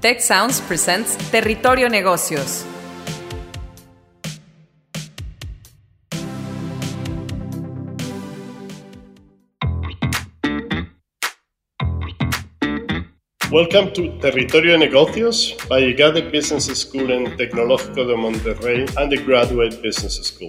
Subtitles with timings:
[0.00, 2.64] Tech Sounds presents Territorio Negocios.
[13.52, 20.48] Welcome to Territorio Negocios by EGADE Business School and Tecnológico de Monterrey Undergraduate Business School.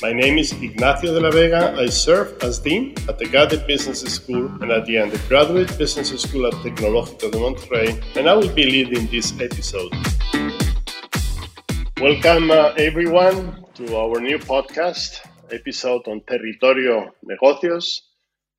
[0.00, 1.74] My name is Ignacio de la Vega.
[1.76, 6.46] I serve as Dean at the EGADE Business School and at the Undergraduate Business School
[6.46, 9.90] at Tecnológico de Monterrey, and I will be leading this episode.
[12.00, 15.18] Welcome, uh, everyone, to our new podcast
[15.50, 18.02] episode on Territorio Negocios.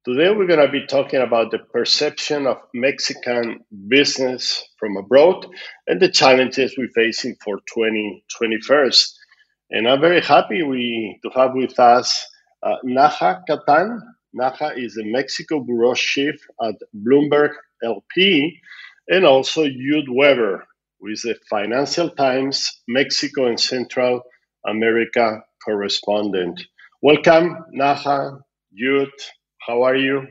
[0.04, 5.48] Today, we're going to be talking about the perception of Mexican business from abroad
[5.88, 8.92] and the challenges we're facing for 2021.
[9.72, 12.26] And I'm very happy we to have with us
[12.64, 14.02] uh, Nacha Cattan.
[14.36, 17.52] Nacha is the Mexico Bureau Chief at Bloomberg
[17.84, 18.60] LP,
[19.08, 20.66] and also Jude Weber,
[21.00, 24.22] who is the Financial Times Mexico and Central
[24.68, 26.60] America correspondent.
[27.04, 28.40] Welcome, Nacha,
[28.74, 29.10] Jude.
[29.68, 30.28] How are you?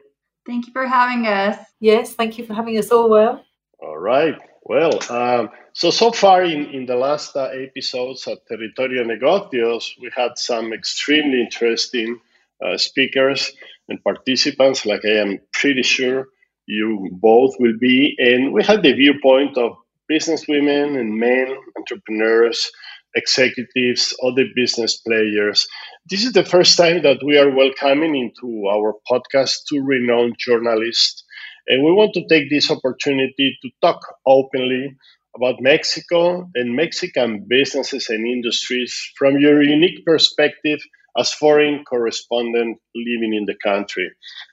[0.47, 1.59] Thank you for having us.
[1.79, 3.45] Yes, thank you for having us all well.
[3.81, 4.35] All right.
[4.69, 10.11] Well, um, so so far in, in the last uh, episodes at Territorio Negocios, we
[10.15, 12.21] had some extremely interesting
[12.63, 13.51] uh, speakers
[13.89, 16.29] and participants, like I am pretty sure
[16.67, 18.15] you both will be.
[18.19, 19.79] And we had the viewpoint of
[20.13, 22.71] businesswomen and men, entrepreneurs,
[23.17, 25.67] executives, other business players.
[26.11, 31.25] This is the first time that we are welcoming into our podcast two renowned journalists.
[31.69, 34.97] And we want to take this opportunity to talk openly
[35.37, 40.81] about Mexico and Mexican businesses and industries from your unique perspective
[41.19, 44.11] as foreign correspondent living in the country.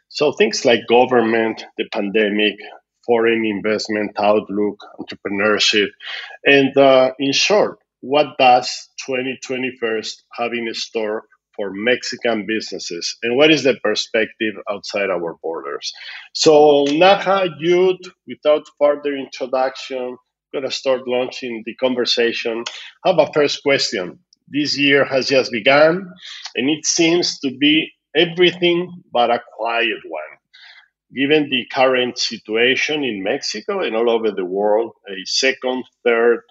[0.10, 2.56] So things like government, the pandemic,
[3.06, 5.90] foreign investment outlook, entrepreneurship,
[6.46, 10.02] and uh, in short, what does 2021
[10.34, 11.26] have in store
[11.56, 15.92] for Mexican businesses and what is the perspective outside our borders?
[16.34, 20.18] So, Nacha, Jude, without further introduction,
[20.54, 22.64] going to start launching the conversation.
[23.04, 24.20] How about first question?
[24.48, 26.08] This year has just begun
[26.56, 30.22] and it seems to be everything but a quiet one.
[31.16, 36.42] Given the current situation in Mexico and all over the world, a second, third,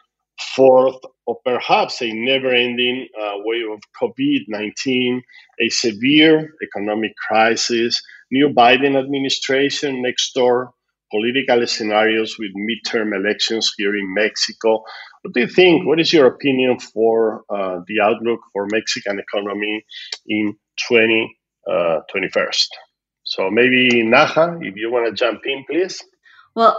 [0.55, 0.97] fourth,
[1.27, 5.23] or perhaps a never ending uh, wave of COVID 19,
[5.61, 8.01] a severe economic crisis,
[8.31, 10.73] new Biden administration next door,
[11.11, 14.83] political scenarios with midterm elections here in Mexico.
[15.23, 15.87] What do you think?
[15.87, 19.85] What is your opinion for uh, the outlook for Mexican economy
[20.27, 20.57] in
[20.89, 22.47] 2021?
[22.47, 22.51] Uh,
[23.25, 26.03] so maybe Nacha, if you want to jump in, please.
[26.55, 26.79] Well,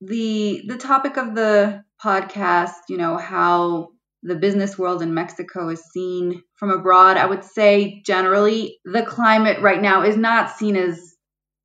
[0.00, 3.88] the the topic of the podcast, you know, how
[4.22, 9.62] the business world in Mexico is seen from abroad, I would say generally the climate
[9.62, 11.14] right now is not seen as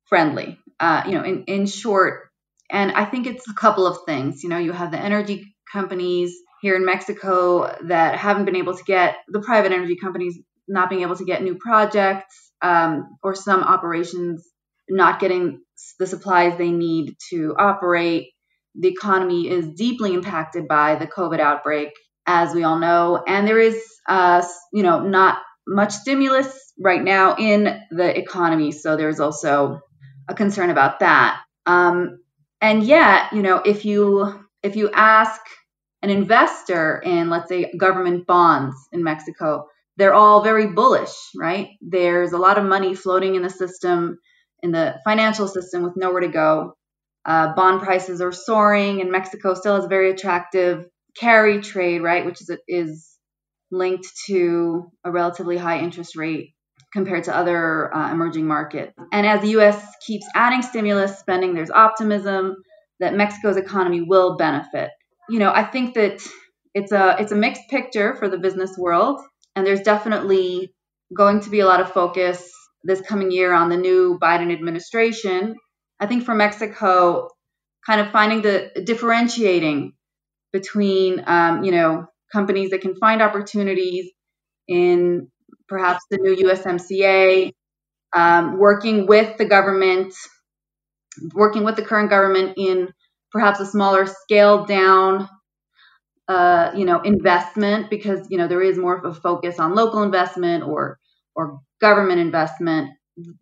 [0.06, 0.58] friendly.
[0.78, 2.28] Uh, you know, in, in short,
[2.70, 4.42] and I think it's a couple of things.
[4.42, 8.84] You know, you have the energy companies here in Mexico that haven't been able to
[8.84, 10.38] get the private energy companies
[10.68, 14.46] not being able to get new projects um, or some operations
[14.88, 15.62] not getting
[15.98, 18.28] the supplies they need to operate
[18.78, 21.90] the economy is deeply impacted by the COVID outbreak,
[22.26, 27.36] as we all know, and there is, uh, you know, not much stimulus right now
[27.36, 28.72] in the economy.
[28.72, 29.80] So there's also
[30.28, 31.40] a concern about that.
[31.66, 32.18] Um,
[32.60, 35.40] and yet, you know, if you if you ask
[36.02, 39.66] an investor in, let's say, government bonds in Mexico,
[39.96, 41.68] they're all very bullish, right?
[41.80, 44.18] There's a lot of money floating in the system,
[44.62, 46.76] in the financial system, with nowhere to go.
[47.26, 50.86] Uh, bond prices are soaring, and Mexico still has a very attractive
[51.18, 53.18] carry trade, right, which is is
[53.72, 56.54] linked to a relatively high interest rate
[56.92, 58.92] compared to other uh, emerging markets.
[59.12, 59.84] And as the U.S.
[60.06, 62.56] keeps adding stimulus spending, there's optimism
[63.00, 64.90] that Mexico's economy will benefit.
[65.28, 66.24] You know, I think that
[66.74, 69.20] it's a it's a mixed picture for the business world,
[69.56, 70.72] and there's definitely
[71.16, 72.48] going to be a lot of focus
[72.84, 75.56] this coming year on the new Biden administration
[76.00, 77.30] I think for Mexico,
[77.86, 79.92] kind of finding the differentiating
[80.52, 84.10] between, um, you know, companies that can find opportunities
[84.68, 85.30] in
[85.68, 87.52] perhaps the new USMCA,
[88.14, 90.14] um, working with the government,
[91.34, 92.92] working with the current government in
[93.32, 95.28] perhaps a smaller scaled down,
[96.28, 100.02] uh, you know, investment because you know there is more of a focus on local
[100.02, 100.98] investment or
[101.34, 102.90] or government investment.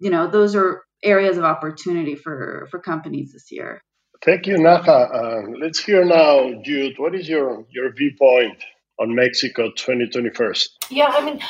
[0.00, 3.80] You know, those are areas of opportunity for for companies this year.
[4.24, 5.14] Thank you, Nacha.
[5.14, 6.98] Uh, let's hear now, Jude.
[6.98, 8.64] What is your, your viewpoint
[8.98, 10.54] on Mexico 2021?
[10.88, 11.40] Yeah, I mean,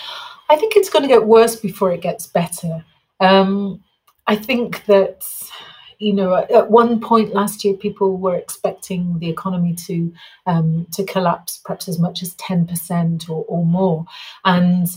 [0.51, 2.85] I think it's going to get worse before it gets better.
[3.21, 3.85] Um,
[4.27, 5.23] I think that
[5.99, 10.13] you know, at one point last year, people were expecting the economy to
[10.47, 14.05] um, to collapse, perhaps as much as ten percent or, or more,
[14.45, 14.89] and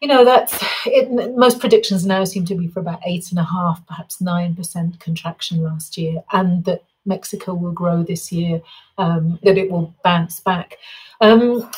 [0.00, 3.44] you know that's it, most predictions now seem to be for about eight and a
[3.44, 8.62] half, perhaps nine percent contraction last year, and that Mexico will grow this year,
[8.98, 10.76] um, that it will bounce back.
[11.20, 11.70] Um,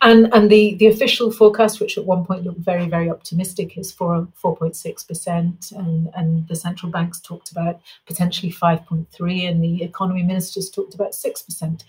[0.00, 3.90] and and the, the official forecast, which at one point looked very, very optimistic, is
[3.90, 5.72] for 4.6%.
[5.72, 11.12] And, and the central banks talked about potentially 5.3 and the economy ministers talked about
[11.12, 11.82] 6%.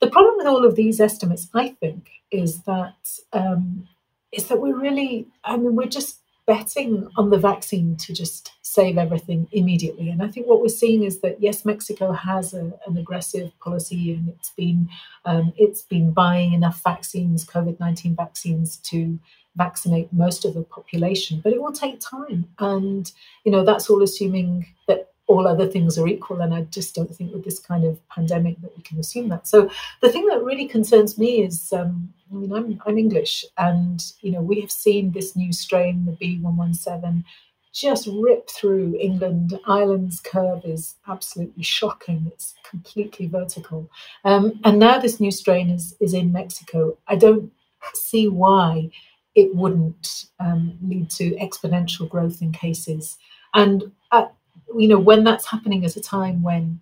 [0.00, 2.96] The problem with all of these estimates, I think, is that
[3.34, 3.86] um,
[4.32, 8.98] is that we're really, I mean, we're just betting on the vaccine to just save
[8.98, 10.10] everything immediately.
[10.10, 14.12] And I think what we're seeing is that yes, Mexico has a, an aggressive policy,
[14.14, 14.88] and it's been
[15.24, 19.18] um, it's been buying enough vaccines, COVID nineteen vaccines, to
[19.56, 21.40] vaccinate most of the population.
[21.42, 23.10] But it will take time, and
[23.44, 26.40] you know that's all assuming that all other things are equal.
[26.40, 29.46] And I just don't think with this kind of pandemic that we can assume that.
[29.46, 29.70] So
[30.02, 34.32] the thing that really concerns me is, um, I mean, I'm, I'm English, and you
[34.32, 37.24] know we have seen this new strain, the B117,
[37.72, 39.58] just rip through England.
[39.66, 42.30] Ireland's curve is absolutely shocking.
[42.32, 43.88] It's completely vertical.
[44.24, 46.98] Um, and now this new strain is is in Mexico.
[47.06, 47.52] I don't
[47.94, 48.90] see why
[49.36, 53.16] it wouldn't um, lead to exponential growth in cases.
[53.54, 54.34] And at
[54.76, 56.80] you know, when that's happening at a time when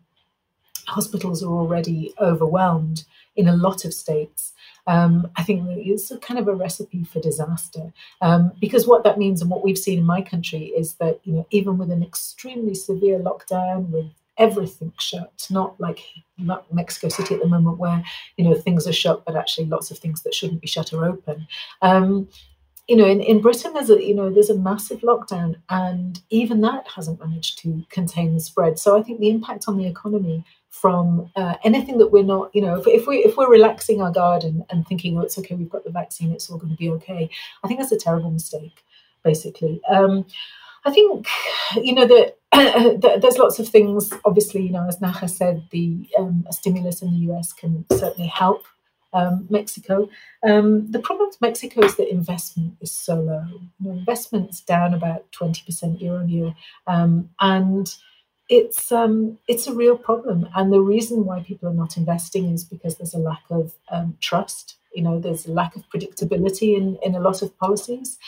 [0.86, 3.04] hospitals are already overwhelmed
[3.36, 4.52] in a lot of states,
[4.86, 7.92] um, I think it's kind of a recipe for disaster.
[8.22, 11.34] Um, because what that means, and what we've seen in my country, is that you
[11.34, 14.06] know, even with an extremely severe lockdown, with
[14.38, 16.00] everything shut, not like
[16.38, 18.02] not Mexico City at the moment, where
[18.36, 21.04] you know things are shut, but actually lots of things that shouldn't be shut are
[21.04, 21.46] open.
[21.82, 22.28] Um,
[22.88, 26.62] you know, in, in Britain, there's a you know there's a massive lockdown, and even
[26.62, 28.78] that hasn't managed to contain the spread.
[28.78, 32.62] So I think the impact on the economy from uh, anything that we're not, you
[32.62, 35.54] know, if, if we if we're relaxing our guard and, and thinking, oh, it's okay,
[35.54, 37.28] we've got the vaccine, it's all going to be okay.
[37.62, 38.82] I think that's a terrible mistake,
[39.22, 39.82] basically.
[39.90, 40.24] Um,
[40.84, 41.26] I think,
[41.76, 42.36] you know, that
[43.20, 44.10] there's lots of things.
[44.24, 48.64] Obviously, you know, as Nacha said, the um, stimulus in the US can certainly help
[49.12, 50.08] um, Mexico.
[50.46, 53.44] Um, the problem with Mexico is that investment is so low.
[53.50, 56.54] You know, investment's down about 20% year on year.
[56.86, 57.94] Um, and
[58.48, 60.48] it's um, it's a real problem.
[60.54, 64.16] And the reason why people are not investing is because there's a lack of um,
[64.20, 64.76] trust.
[64.94, 68.18] You know, there's a lack of predictability in, in a lot of policies.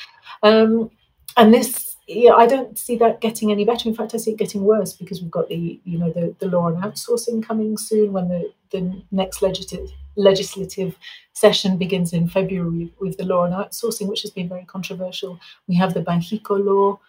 [0.43, 0.91] Um,
[1.37, 3.89] and this yeah, I don't see that getting any better.
[3.89, 6.49] In fact, I see it getting worse because we've got the you know the, the
[6.49, 10.97] law on outsourcing coming soon when the, the next legislative legislative
[11.33, 15.41] session begins in February with the law on outsourcing, which has been very controversial.
[15.67, 17.01] We have the Banxico law,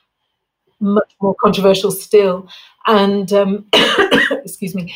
[0.79, 2.47] much more controversial still,
[2.87, 3.65] and um,
[4.43, 4.93] excuse me,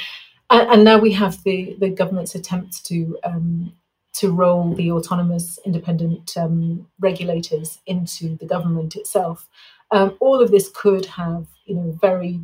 [0.50, 3.74] and, and, now we have the the government's attempts to um,
[4.14, 9.48] to roll the autonomous independent um, regulators into the government itself.
[9.92, 12.40] Um, all of this could have, you know, very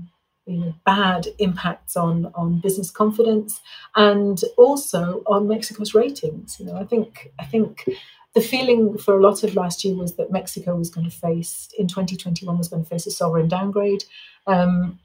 [0.46, 3.62] you know, bad impacts on on business confidence
[3.96, 6.60] and also on Mexico's ratings.
[6.60, 7.86] You know, I think I think
[8.33, 11.69] the feeling for a lot of last year was that Mexico was going to face
[11.78, 14.04] in 2021 was going to face a sovereign downgrade.
[14.48, 15.00] Um,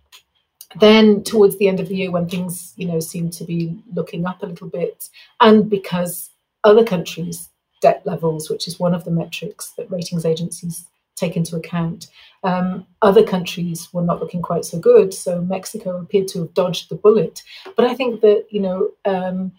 [0.81, 4.27] then towards the end of the year, when things you know seemed to be looking
[4.27, 5.09] up a little bit,
[5.41, 6.31] and because
[6.65, 7.51] other countries'
[7.83, 12.09] debt levels, which is one of the metrics that ratings agencies take into account.
[12.45, 16.89] Um, other countries were not looking quite so good, so Mexico appeared to have dodged
[16.89, 17.43] the bullet.
[17.75, 19.53] But I think that you know, um,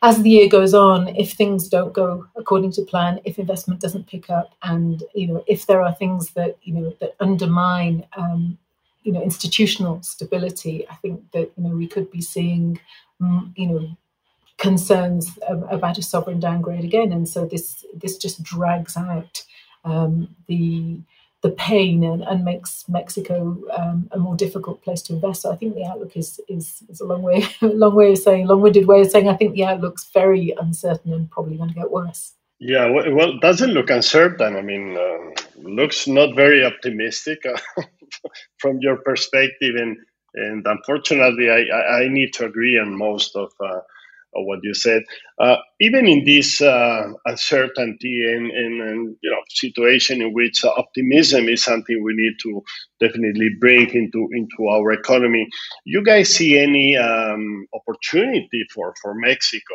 [0.00, 4.06] as the year goes on, if things don't go according to plan, if investment doesn't
[4.06, 8.56] pick up, and you know, if there are things that you know that undermine um,
[9.02, 12.80] you know institutional stability, I think that you know we could be seeing
[13.20, 13.96] mm, you know
[14.56, 19.44] concerns about a sovereign downgrade again, and so this this just drags out
[19.84, 20.98] um, the
[21.44, 25.42] the pain and, and makes Mexico um, a more difficult place to invest.
[25.42, 28.46] So I think the outlook is is, is a long way long way of saying
[28.46, 31.90] long-winded way of saying I think the outlook's very uncertain and probably going to get
[31.90, 32.32] worse.
[32.60, 34.56] Yeah, well, doesn't look uncertain.
[34.56, 37.58] I mean, uh, looks not very optimistic uh,
[38.58, 39.98] from your perspective, and
[40.34, 43.80] and unfortunately, I, I need to agree on most of uh,
[44.36, 45.02] of what you said.
[45.38, 51.48] Uh, even in this uh, uncertainty and, and, and, you know situation in which optimism
[51.48, 52.62] is something we need to
[53.00, 55.46] definitely bring into into our economy,
[55.84, 59.74] you guys see any um, opportunity for for Mexico?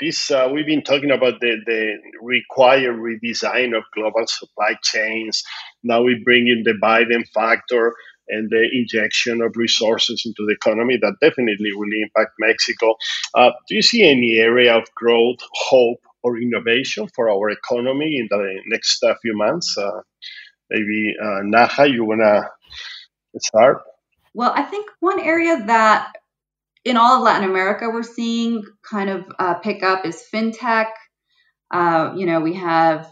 [0.00, 5.42] This uh, we've been talking about the the required redesign of global supply chains.
[5.82, 7.94] Now we bring in the Biden factor
[8.30, 12.94] and the injection of resources into the economy that definitely will impact Mexico.
[13.34, 18.28] Uh, do you see any area of growth, hope, or innovation for our economy in
[18.30, 19.76] the next uh, few months?
[19.76, 20.00] Uh,
[20.70, 22.42] maybe uh, Nacha, you wanna
[23.38, 23.82] start?
[24.34, 26.12] Well, I think one area that
[26.84, 30.90] in all of Latin America we're seeing kind of uh, pick up is fintech.
[31.70, 33.08] Uh, you know, we have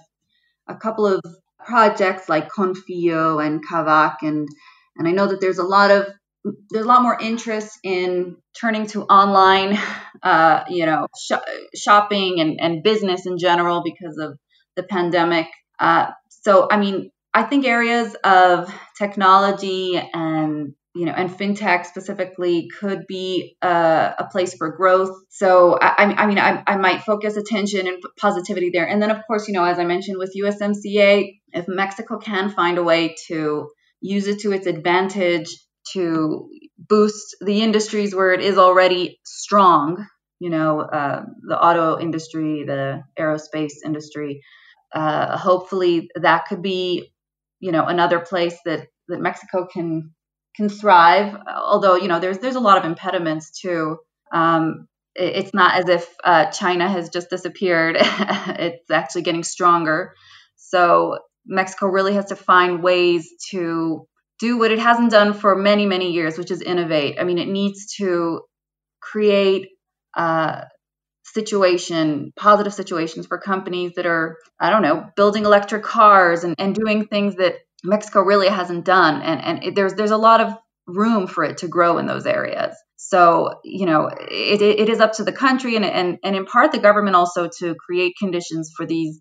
[0.67, 1.23] a couple of
[1.65, 4.49] projects like Konfío and Kavak and
[4.99, 6.07] and I know that there's a lot of
[6.71, 9.79] there's a lot more interest in turning to online,
[10.23, 11.33] uh, you know, sh-
[11.75, 14.39] shopping and, and business in general because of
[14.77, 15.47] the pandemic.
[15.79, 22.69] Uh, so, I mean, I think areas of technology and you know, and fintech specifically
[22.81, 25.17] could be uh, a place for growth.
[25.29, 28.89] So, I, I mean, I, I might focus attention and positivity there.
[28.89, 32.79] And then, of course, you know, as I mentioned with USMCA, if Mexico can find
[32.79, 35.49] a way to use it to its advantage
[35.93, 40.07] to boost the industries where it is already strong,
[40.39, 44.43] you know, uh, the auto industry, the aerospace industry.
[44.93, 47.13] Uh, hopefully, that could be,
[47.61, 50.15] you know, another place that that Mexico can
[50.57, 51.35] can thrive.
[51.49, 53.99] Although, you know, there's there's a lot of impediments too.
[54.33, 57.97] Um, it, it's not as if uh, China has just disappeared.
[58.01, 60.15] it's actually getting stronger.
[60.57, 64.07] So Mexico really has to find ways to
[64.39, 67.17] do what it hasn't done for many, many years, which is innovate.
[67.19, 68.43] I mean, it needs to
[69.01, 69.69] create
[70.15, 70.67] a
[71.25, 76.75] situation, positive situations for companies that are, I don't know, building electric cars and, and
[76.75, 79.23] doing things that Mexico really hasn't done.
[79.23, 80.55] And, and it, there's, there's a lot of
[80.87, 82.75] room for it to grow in those areas.
[82.97, 86.73] So, you know, it, it is up to the country and, and, and in part
[86.73, 89.21] the government also to create conditions for these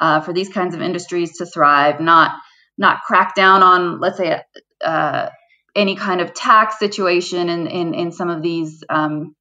[0.00, 2.32] uh, for these kinds of industries to thrive, not
[2.78, 4.40] not crack down on, let's say,
[4.82, 5.28] uh,
[5.76, 9.34] any kind of tax situation in in, in some of these um,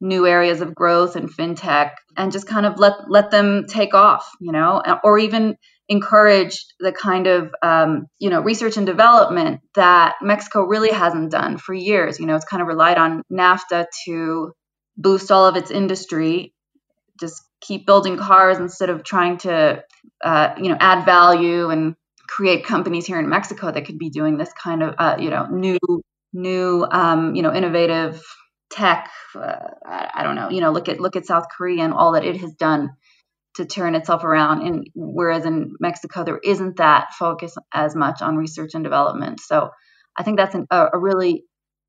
[0.00, 4.28] new areas of growth and fintech, and just kind of let let them take off,
[4.40, 5.56] you know, or even
[5.90, 11.58] encourage the kind of um, you know research and development that Mexico really hasn't done
[11.58, 12.18] for years.
[12.18, 14.52] You know, it's kind of relied on NAFTA to
[14.96, 16.54] boost all of its industry,
[17.20, 19.82] just keep building cars instead of trying to
[20.24, 21.96] uh, you know add value and
[22.26, 25.46] create companies here in Mexico that could be doing this kind of uh, you know
[25.46, 25.78] new
[26.32, 28.22] new um, you know innovative
[28.70, 29.10] tech.
[29.34, 30.50] Uh, I, don't know.
[30.50, 32.90] You know, look at look at South Korea and all that it has done
[33.58, 34.62] to turn itself around.
[34.62, 39.40] And whereas in Mexico there isn't that focus as much on research and development.
[39.40, 39.70] So
[40.16, 41.44] I think that's an, a, a, really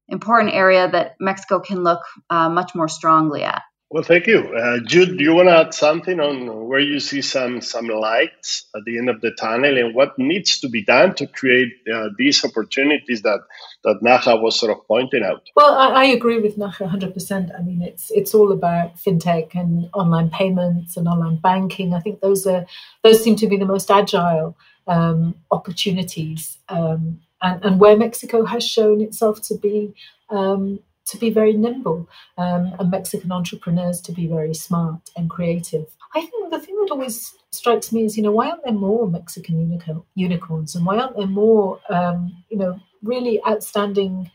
[0.07, 3.61] important area that Mexico can look uh, much more strongly at.
[3.91, 5.17] Well, thank you, uh, Jude.
[5.17, 8.99] Do you want to add something on where you see some some lights at the
[8.99, 13.23] end of the tunnel, and what needs to be done to create uh, these opportunities
[13.23, 13.39] that
[13.83, 15.41] that Nacha was sort of pointing out?
[15.55, 17.57] Well, I, I agree with Nacha 100%.
[17.57, 21.95] I mean, it's it's all about fintech and online payments and online banking.
[21.95, 22.67] I think those are
[23.03, 24.55] those seem to be the most agile
[24.85, 29.95] um, opportunities, um, and and where Mexico has shown itself to be.
[30.29, 30.79] Um,
[31.09, 35.85] to be very nimble um, and Mexican entrepreneurs to be very smart and creative.
[36.15, 39.07] I think the thing that always strikes me is, you know, why aren't there more
[39.09, 39.79] Mexican
[40.15, 44.31] unicorns and why aren't there more, um, you know, really outstanding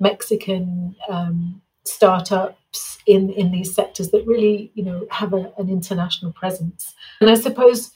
[0.00, 6.32] Mexican um, startups in, in these sectors that really, you know, have a, an international
[6.32, 6.94] presence?
[7.20, 7.92] And I suppose,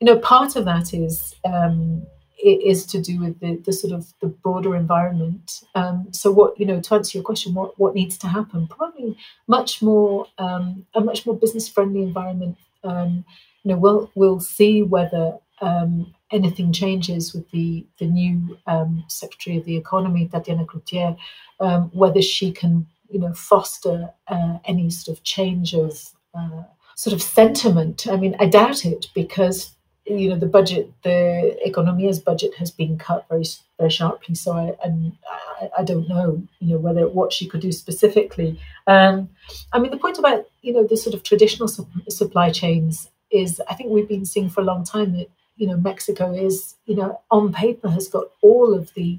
[0.00, 2.06] you know, part of that is um,
[2.38, 5.62] it is to do with the, the sort of the broader environment.
[5.74, 8.68] Um, so what you know to answer your question, what what needs to happen?
[8.68, 9.16] Probably
[9.46, 12.56] much more um, a much more business friendly environment.
[12.84, 13.24] Um,
[13.62, 19.58] you know, we'll we'll see whether um, anything changes with the the new um, Secretary
[19.58, 21.16] of the Economy, Tatiana Clouthier,
[21.60, 26.62] um, whether she can you know foster uh, any sort of change of uh,
[26.94, 28.06] sort of sentiment.
[28.06, 29.74] I mean, I doubt it because
[30.08, 33.44] you know the budget, the Economia's budget has been cut very
[33.78, 34.34] very sharply.
[34.34, 35.12] So I and
[35.60, 38.60] I, I, don't know, you know, whether what she could do specifically.
[38.86, 39.28] Um,
[39.72, 43.60] I mean, the point about you know the sort of traditional su- supply chains is,
[43.68, 46.96] I think we've been seeing for a long time that you know Mexico is, you
[46.96, 49.18] know, on paper has got all of the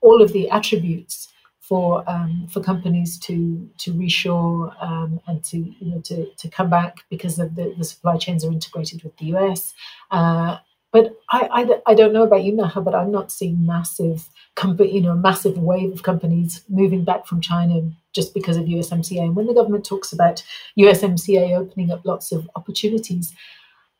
[0.00, 1.28] all of the attributes
[1.68, 6.68] for um, for companies to to reshore um, and to you know to, to come
[6.68, 9.72] back because of the, the supply chains are integrated with the US.
[10.10, 10.58] Uh,
[10.92, 14.94] but I, I, I, don't know about you, Nacha, but I'm not seeing massive company,
[14.94, 19.20] you know, massive wave of companies moving back from China just because of USMCA.
[19.20, 20.44] And when the government talks about
[20.78, 23.34] USMCA opening up lots of opportunities,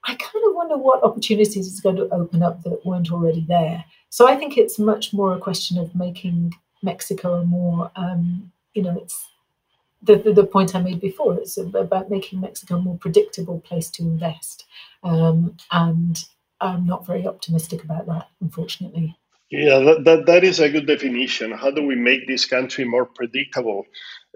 [0.05, 3.85] I kind of wonder what opportunities it's going to open up that weren't already there.
[4.11, 6.53] So I think it's much more a question of making
[6.85, 9.31] Mexico a more, um, you know, it's
[10.03, 11.39] the, the, the, point I made before.
[11.39, 14.65] It's about making Mexico a more predictable place to invest.
[15.03, 16.23] Um, and
[16.61, 19.17] I'm not very optimistic about that, unfortunately.
[19.51, 21.53] Yeah, that, that, that is a good definition.
[21.53, 23.87] How do we make this country more predictable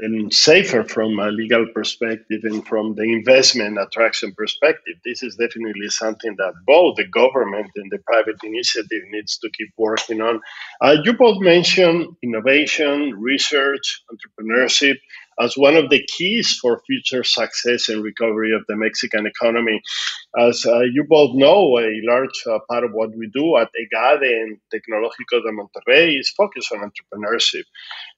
[0.00, 4.94] and safer from a legal perspective and from the investment attraction perspective?
[5.04, 9.72] This is definitely something that both the government and the private initiative needs to keep
[9.76, 10.40] working on.
[10.80, 14.96] Uh, you both mentioned innovation, research, entrepreneurship
[15.40, 19.80] as one of the keys for future success and recovery of the Mexican economy.
[20.38, 24.22] As uh, you both know, a large uh, part of what we do at EGADE
[24.22, 27.64] and Tecnológico de Monterrey is focused on entrepreneurship.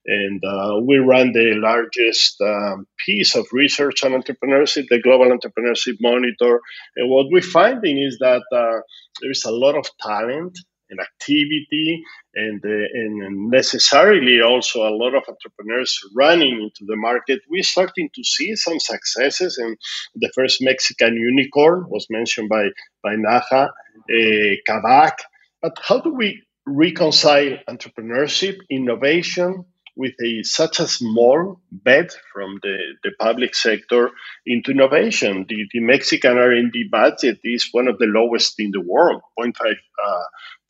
[0.06, 5.96] And uh, we run the largest um, piece of research on entrepreneurship, the Global Entrepreneurship
[6.00, 6.60] Monitor.
[6.96, 8.80] And what we're finding is that uh,
[9.20, 10.58] there is a lot of talent
[10.90, 12.02] and activity
[12.34, 17.40] and, uh, and necessarily also a lot of entrepreneurs running into the market.
[17.48, 19.76] We're starting to see some successes, and
[20.14, 22.68] the first Mexican unicorn was mentioned by,
[23.02, 25.14] by Nacha, uh, Kavak.
[25.62, 29.64] But how do we reconcile entrepreneurship, innovation,
[29.96, 34.10] with a such a small bet from the, the public sector
[34.46, 35.44] into innovation.
[35.48, 40.22] The, the Mexican R&D budget is one of the lowest in the world, 0.5 uh,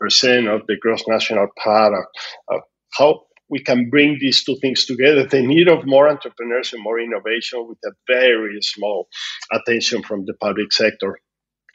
[0.02, 2.09] of the gross national product.
[2.52, 2.59] Uh,
[2.92, 7.00] how we can bring these two things together, the need of more entrepreneurs and more
[7.00, 9.09] innovation with a very small
[9.52, 11.19] attention from the public sector.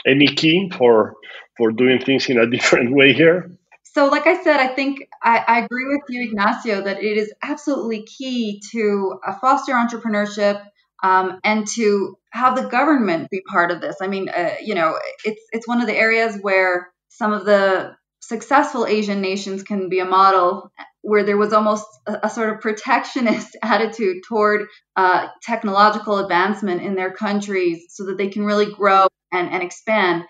[0.08, 1.15] Any key for
[1.58, 3.51] for doing things in a different way here?
[3.84, 7.34] So, like I said, I think I, I, agree with you, Ignacio, that it is
[7.41, 10.62] absolutely key to uh, foster entrepreneurship
[11.01, 13.96] um, and to have the government be part of this.
[14.01, 17.96] I mean, uh, you know, it's it's one of the areas where some of the
[18.27, 22.59] successful Asian nations can be a model where there was almost a, a sort of
[22.59, 29.07] protectionist attitude toward uh, technological advancement in their countries so that they can really grow
[29.31, 30.24] and, and expand.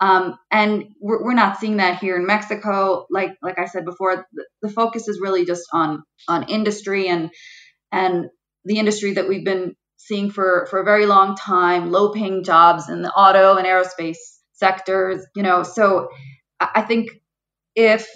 [0.00, 3.06] Um, and we're, we're, not seeing that here in Mexico.
[3.10, 7.30] Like like I said before, the, the, focus is really just on on industry and
[7.90, 8.26] and
[8.66, 12.90] the industry that we've been seeing for for a very long time, low paying jobs
[12.90, 14.18] in the auto and aerospace
[14.52, 15.24] sectors.
[15.34, 16.08] You know, so
[16.60, 17.08] I think
[17.76, 18.08] if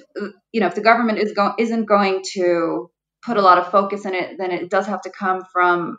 [0.52, 2.90] you know if the government is going isn't going to
[3.24, 5.98] put a lot of focus in it, then it does have to come from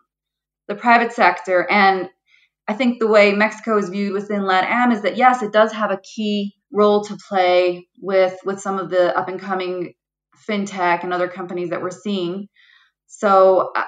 [0.67, 2.09] the private sector and
[2.67, 5.91] I think the way Mexico is viewed within LATAM is that yes, it does have
[5.91, 9.93] a key role to play with with some of the up and coming
[10.47, 12.47] fintech and other companies that we're seeing.
[13.07, 13.85] So, I,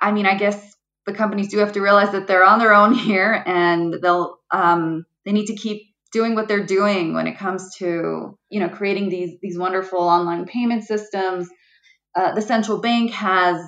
[0.00, 2.94] I mean, I guess the companies do have to realize that they're on their own
[3.08, 7.74] here, and they'll um, they need to keep doing what they're doing when it comes
[7.76, 11.48] to you know creating these these wonderful online payment systems.
[12.14, 13.60] Uh, the central bank has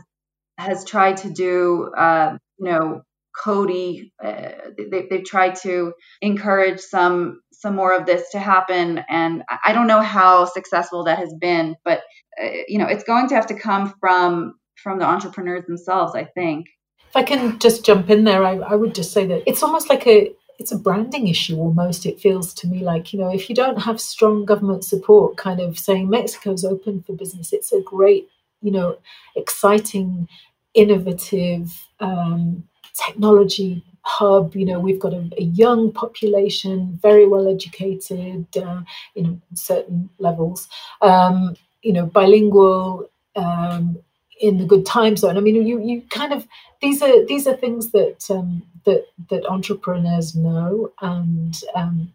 [0.57, 3.03] has tried to do uh, you know
[3.45, 4.11] CoDi.
[4.23, 9.73] Uh, they, they've tried to encourage some some more of this to happen, and I
[9.73, 12.03] don't know how successful that has been, but
[12.43, 16.15] uh, you know, it's going to have to come from from the entrepreneurs themselves.
[16.15, 16.67] I think.
[17.09, 19.89] If I can just jump in there, I, I would just say that it's almost
[19.89, 23.49] like a it's a branding issue almost it feels to me like you know if
[23.49, 27.81] you don't have strong government support kind of saying mexico's open for business it's a
[27.83, 28.29] great
[28.61, 28.97] you know
[29.37, 30.29] exciting
[30.75, 34.55] innovative um, technology hub.
[34.55, 38.83] You know, we've got a, a young population, very well educated uh,
[39.15, 40.69] in certain levels.
[41.03, 43.11] Um, you know, bilingual.
[43.37, 43.99] Um,
[44.41, 45.37] in the good time zone.
[45.37, 46.47] I mean, you you kind of
[46.81, 52.13] these are these are things that um, that that entrepreneurs know, and um,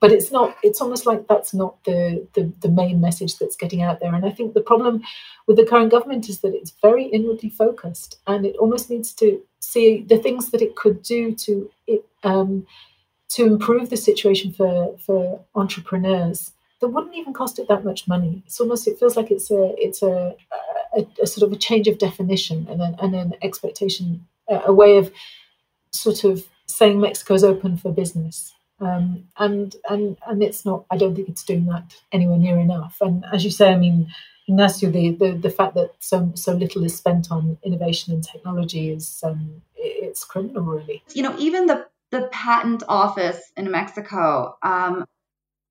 [0.00, 3.82] but it's not it's almost like that's not the, the, the main message that's getting
[3.82, 5.02] out there and i think the problem
[5.46, 9.40] with the current government is that it's very inwardly focused and it almost needs to
[9.60, 12.66] see the things that it could do to it, um,
[13.28, 16.52] to improve the situation for for entrepreneurs
[16.84, 19.74] that wouldn't even cost it that much money it's almost it feels like it's a
[19.78, 20.34] it's a,
[20.96, 24.96] a, a sort of a change of definition and an, and an expectation a, way
[24.96, 25.10] of
[25.90, 30.84] sort of saying mexico's open for business um, and and and it's not.
[30.90, 32.98] I don't think it's doing that anywhere near enough.
[33.00, 34.12] And as you say, I mean,
[34.48, 38.90] Ignacio, the, the, the fact that so so little is spent on innovation and technology
[38.90, 41.02] is um, it's criminal, really.
[41.14, 45.04] You know, even the the patent office in Mexico um,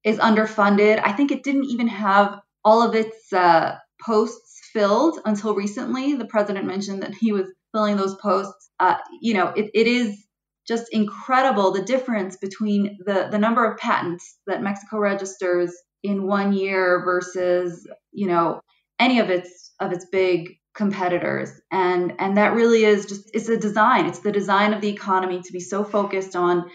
[0.04, 1.02] is underfunded.
[1.04, 6.14] I think it didn't even have all of its uh, posts filled until recently.
[6.16, 8.70] The president mentioned that he was filling those posts.
[8.80, 10.26] Uh, you know, it, it is
[10.68, 16.54] just incredible the difference between the, the number of patents that Mexico registers in one
[16.54, 18.62] year versus, you know,
[19.00, 21.50] any of its of its big competitors.
[21.72, 24.06] And and that really is just it's a design.
[24.06, 26.70] It's the design of the economy to be so focused on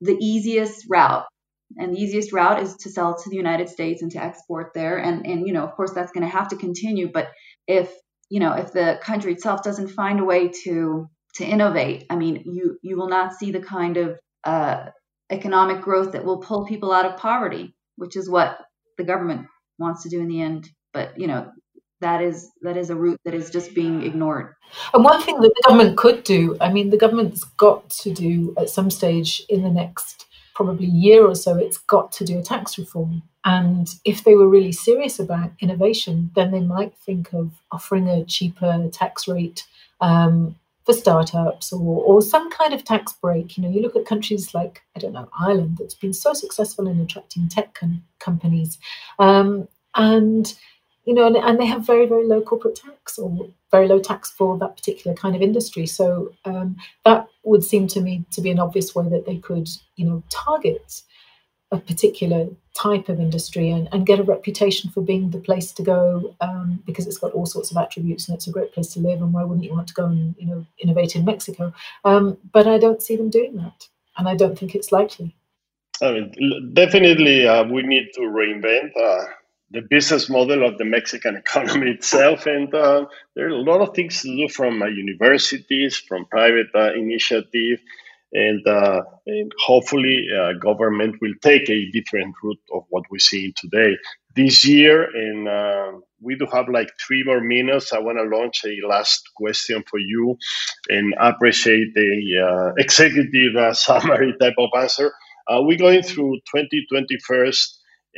[0.00, 1.26] the easiest route.
[1.76, 4.98] And the easiest route is to sell to the United States and to export there.
[4.98, 7.28] And and you know, of course that's going to have to continue, but
[7.66, 7.92] if
[8.30, 12.04] you know, if the country itself doesn't find a way to to innovate.
[12.10, 14.86] I mean, you you will not see the kind of uh,
[15.30, 18.58] economic growth that will pull people out of poverty, which is what
[18.96, 19.46] the government
[19.78, 20.68] wants to do in the end.
[20.92, 21.50] But you know,
[22.00, 24.54] that is that is a route that is just being ignored.
[24.92, 28.54] And one thing that the government could do, I mean, the government's got to do
[28.58, 30.26] at some stage in the next
[30.58, 33.22] probably a year or so, it's got to do a tax reform.
[33.44, 38.24] And if they were really serious about innovation, then they might think of offering a
[38.24, 39.64] cheaper tax rate
[40.00, 43.56] um, for startups or, or some kind of tax break.
[43.56, 46.88] You know, you look at countries like, I don't know, Ireland, that's been so successful
[46.88, 48.78] in attracting tech com- companies.
[49.20, 50.52] Um, and,
[51.08, 54.30] you know, and, and, they have very, very low corporate tax or very low tax
[54.30, 55.86] for that particular kind of industry.
[55.86, 59.70] So um, that would seem to me to be an obvious way that they could,
[59.96, 61.00] you know, target
[61.72, 65.82] a particular type of industry and, and get a reputation for being the place to
[65.82, 69.00] go um, because it's got all sorts of attributes and it's a great place to
[69.00, 71.72] live and why wouldn't you want to go and you know innovate in Mexico
[72.04, 75.36] um, but I don't see them doing that and I don't think it's likely
[76.00, 79.24] I mean definitely uh, we need to reinvent uh,
[79.70, 83.04] the business model of the Mexican economy itself and uh,
[83.34, 87.80] there are a lot of things to do from uh, universities from private uh, initiative
[88.32, 93.54] and, uh, and hopefully uh, government will take a different route of what we're seeing
[93.56, 93.96] today.
[94.36, 97.92] This year and uh, we do have like three more minutes.
[97.92, 100.36] I want to launch a last question for you
[100.88, 105.12] and appreciate the uh, executive summary type of answer.
[105.50, 107.52] We're going through 2021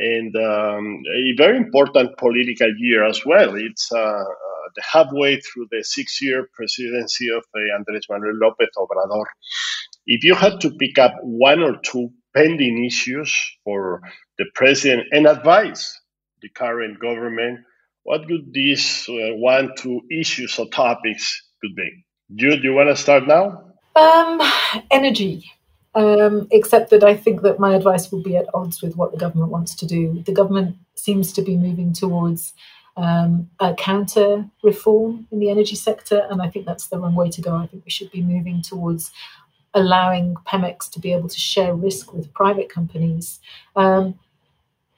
[0.01, 3.89] and um, a very important political year as well it's
[4.77, 7.43] the halfway through the six-year presidency of
[7.77, 9.25] Andrés Manuel López Obrador
[10.07, 13.33] if you had to pick up one or two pending issues
[13.65, 14.01] for
[14.39, 16.01] the president and advise
[16.43, 17.61] the current government,
[18.03, 22.05] what would these uh, one, two issues or topics could be?
[22.35, 23.65] Jude, you want to start now?
[23.95, 24.41] Um,
[24.91, 25.51] energy.
[25.93, 29.19] Um, except that I think that my advice will be at odds with what the
[29.19, 30.23] government wants to do.
[30.25, 32.55] The government seems to be moving towards
[32.97, 37.29] um, a counter reform in the energy sector, and I think that's the wrong way
[37.31, 37.57] to go.
[37.57, 39.11] I think we should be moving towards
[39.75, 43.41] allowing Pemex to be able to share risk with private companies.
[43.77, 44.19] Um,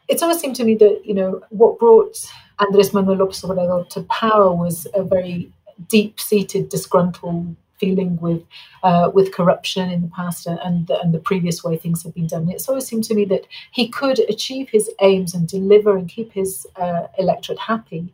[0.08, 2.16] it's always seemed to me that you know what brought
[2.58, 5.52] Andrés Manuel López Obrador to power was a very
[5.88, 8.42] deep-seated disgruntled feeling with
[8.88, 12.30] uh, with corruption in the past and the, and the previous way things have been
[12.34, 12.48] done.
[12.48, 13.44] It's always seemed to me that
[13.78, 18.04] he could achieve his aims and deliver and keep his uh, electorate happy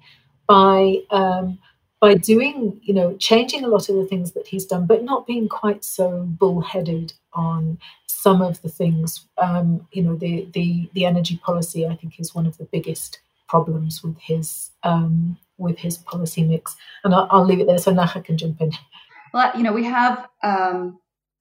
[0.46, 0.78] by
[1.10, 1.58] um,
[2.00, 5.26] by doing, you know, changing a lot of the things that he's done, but not
[5.26, 6.06] being quite so
[6.42, 9.26] bullheaded on some of the things.
[9.46, 13.20] Um, you know, the the the energy policy, I think, is one of the biggest
[13.48, 16.76] problems with his um, with his policy mix.
[17.04, 18.72] And I'll, I'll leave it there so Nacha can jump in.
[19.32, 20.98] Well, you know, we have um,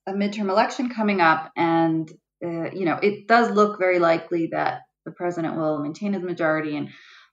[0.08, 2.10] a midterm election coming up, and
[2.44, 6.76] uh, you know, it does look very likely that the president will maintain his majority
[6.76, 6.90] and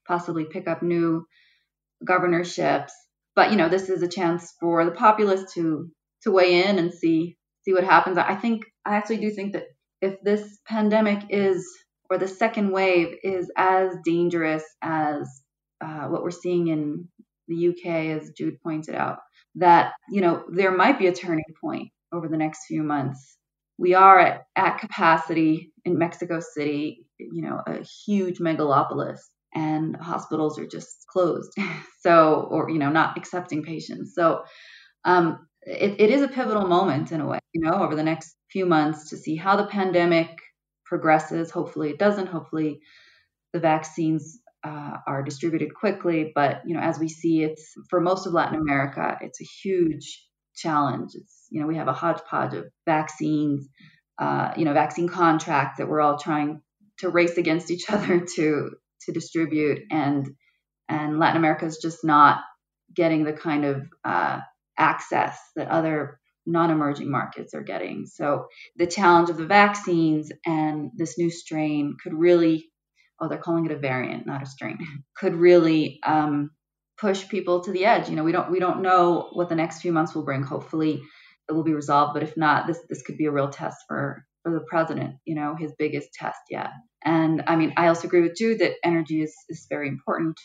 [0.06, 1.26] possibly pick up new
[2.04, 2.92] governorships.
[3.34, 5.90] But you know this is a chance for the populace to
[6.22, 8.18] to weigh in and see see what happens.
[8.18, 9.64] I think i actually do think that
[10.00, 11.66] if this pandemic is
[12.10, 15.28] or the second wave is as dangerous as
[15.80, 17.08] uh, what we're seeing in
[17.48, 19.18] the uk as jude pointed out
[19.56, 23.38] that you know there might be a turning point over the next few months
[23.78, 29.18] we are at, at capacity in mexico city you know a huge megalopolis
[29.54, 31.52] and hospitals are just closed.
[32.00, 34.12] so, or, you know, not accepting patients.
[34.14, 34.42] So,
[35.04, 38.36] um, it, it is a pivotal moment in a way, you know, over the next
[38.50, 40.28] few months to see how the pandemic
[40.84, 41.50] progresses.
[41.50, 42.26] Hopefully, it doesn't.
[42.26, 42.80] Hopefully,
[43.52, 46.32] the vaccines uh, are distributed quickly.
[46.34, 50.26] But, you know, as we see, it's for most of Latin America, it's a huge
[50.56, 51.10] challenge.
[51.14, 53.68] It's, you know, we have a hodgepodge of vaccines,
[54.18, 56.62] uh, you know, vaccine contracts that we're all trying
[56.98, 58.70] to race against each other to
[59.02, 60.26] to distribute and
[60.88, 62.40] and Latin America is just not
[62.94, 64.40] getting the kind of uh,
[64.78, 68.06] access that other non-emerging markets are getting.
[68.06, 68.46] So
[68.76, 72.66] the challenge of the vaccines and this new strain could really,
[73.20, 74.78] oh, they're calling it a variant, not a strain,
[75.16, 76.50] could really um,
[76.98, 78.08] push people to the edge.
[78.08, 80.42] You know, we don't we don't know what the next few months will bring.
[80.42, 81.02] Hopefully,
[81.48, 82.14] it will be resolved.
[82.14, 85.16] But if not, this this could be a real test for for the president.
[85.24, 86.70] You know, his biggest test yet.
[87.04, 90.38] And I mean, I also agree with Jude that energy is is very important.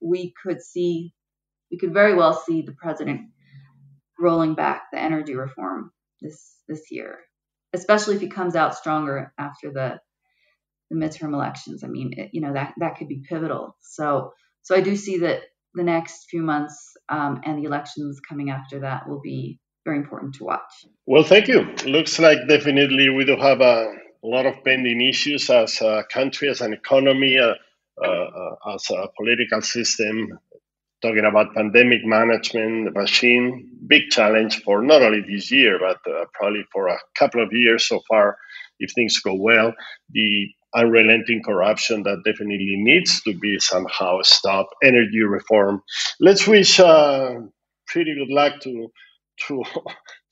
[0.00, 1.14] We could see,
[1.70, 3.30] we could very well see the president
[4.18, 7.18] rolling back the energy reform this this year,
[7.72, 10.00] especially if he comes out stronger after the
[10.92, 11.82] the midterm elections.
[11.82, 13.76] I mean, it, you know that that could be pivotal.
[13.80, 15.40] So so I do see that
[15.74, 16.76] the next few months
[17.08, 20.72] um, and the elections coming after that will be very important to watch.
[21.06, 21.62] Well, thank you.
[21.86, 23.92] Looks like definitely we do have a,
[24.24, 27.54] lot of pending issues as a country, as an economy, uh,
[28.00, 30.38] uh, uh as a political system,
[31.02, 36.24] talking about pandemic management, the vaccine, big challenge for not only this year, but uh,
[36.34, 38.36] probably for a couple of years so far,
[38.78, 39.74] if things go well.
[40.10, 45.82] The unrelenting corruption that definitely needs to be somehow stopped, energy reform.
[46.20, 47.34] Let's wish uh,
[47.88, 48.88] pretty good luck to
[49.48, 49.62] to,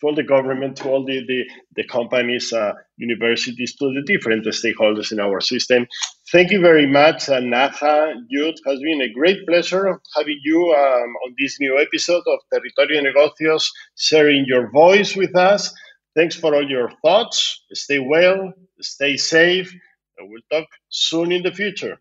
[0.01, 1.45] to all the government, to all the, the,
[1.77, 5.87] the companies, uh, universities, to the different stakeholders in our system.
[6.33, 8.15] Thank you very much, uh, Nacha.
[8.31, 13.03] Jude, has been a great pleasure having you um, on this new episode of Territorio
[13.03, 15.73] Negocios, sharing your voice with us.
[16.17, 17.63] Thanks for all your thoughts.
[17.73, 19.73] Stay well, stay safe,
[20.21, 21.99] and we'll talk soon in the future.